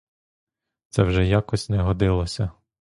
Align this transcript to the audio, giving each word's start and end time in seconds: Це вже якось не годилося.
Це 0.89 1.03
вже 1.03 1.25
якось 1.25 1.69
не 1.69 1.77
годилося. 1.81 2.51